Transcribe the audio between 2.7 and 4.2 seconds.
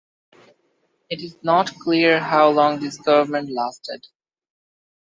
this government lasted.